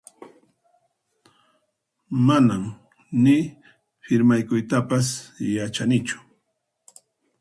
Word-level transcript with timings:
Manan 2.25 2.63
ni 3.23 3.35
firmaykuytapas 4.07 5.07
yachanichu 5.55 6.17